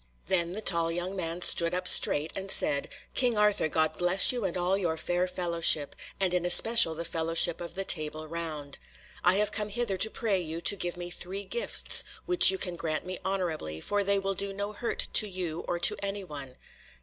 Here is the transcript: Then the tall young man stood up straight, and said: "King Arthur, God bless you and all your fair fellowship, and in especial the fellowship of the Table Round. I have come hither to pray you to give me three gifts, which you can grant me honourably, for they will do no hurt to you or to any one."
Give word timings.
Then 0.25 0.53
the 0.53 0.61
tall 0.63 0.91
young 0.91 1.15
man 1.15 1.41
stood 1.43 1.75
up 1.75 1.87
straight, 1.87 2.35
and 2.35 2.49
said: 2.49 2.89
"King 3.13 3.37
Arthur, 3.37 3.69
God 3.69 3.99
bless 3.99 4.31
you 4.31 4.45
and 4.45 4.57
all 4.57 4.75
your 4.75 4.97
fair 4.97 5.27
fellowship, 5.27 5.95
and 6.19 6.33
in 6.33 6.43
especial 6.43 6.95
the 6.95 7.05
fellowship 7.05 7.61
of 7.61 7.75
the 7.75 7.85
Table 7.85 8.27
Round. 8.27 8.79
I 9.23 9.35
have 9.35 9.51
come 9.51 9.69
hither 9.69 9.97
to 9.97 10.09
pray 10.09 10.39
you 10.39 10.59
to 10.59 10.75
give 10.75 10.97
me 10.97 11.11
three 11.11 11.43
gifts, 11.43 12.03
which 12.25 12.49
you 12.49 12.57
can 12.57 12.77
grant 12.77 13.05
me 13.05 13.19
honourably, 13.23 13.79
for 13.79 14.03
they 14.03 14.17
will 14.17 14.33
do 14.33 14.51
no 14.51 14.71
hurt 14.73 15.07
to 15.13 15.27
you 15.27 15.63
or 15.67 15.77
to 15.77 15.95
any 16.01 16.23
one." 16.23 16.55